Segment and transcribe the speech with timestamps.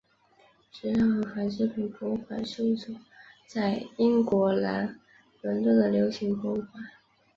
[0.71, 2.95] 时尚和纺织品博物馆是一所
[3.47, 4.99] 在英国南
[5.43, 6.69] 伦敦的流行博物馆。